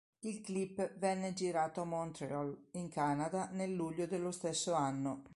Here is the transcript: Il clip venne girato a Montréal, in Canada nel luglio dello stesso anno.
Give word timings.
Il 0.21 0.41
clip 0.41 0.97
venne 0.97 1.31
girato 1.33 1.81
a 1.81 1.85
Montréal, 1.85 2.57
in 2.71 2.89
Canada 2.89 3.49
nel 3.51 3.71
luglio 3.71 4.07
dello 4.07 4.31
stesso 4.31 4.73
anno. 4.73 5.21